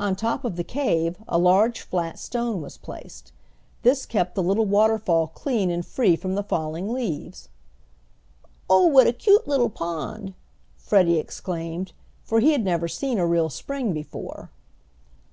On 0.00 0.16
top 0.16 0.44
of 0.44 0.56
the 0.56 0.64
cave 0.64 1.16
a 1.28 1.38
large 1.38 1.82
flat 1.82 2.18
stone 2.18 2.60
was 2.60 2.76
placed. 2.76 3.30
This 3.82 4.04
kept 4.04 4.34
the 4.34 4.42
little 4.42 4.66
waterfall 4.66 5.28
clean 5.28 5.70
and 5.70 5.86
free 5.86 6.16
from 6.16 6.34
the 6.34 6.42
falling 6.42 6.92
leaves. 6.92 7.48
"Oh, 8.68 8.86
what 8.86 9.06
a 9.06 9.12
cute 9.12 9.46
little 9.46 9.70
pond!" 9.70 10.34
Freddie 10.76 11.20
exclaimed, 11.20 11.92
for 12.24 12.40
he 12.40 12.50
had 12.50 12.64
never 12.64 12.88
seen 12.88 13.20
a 13.20 13.26
real 13.28 13.48
spring 13.48 13.92
before. 13.92 14.50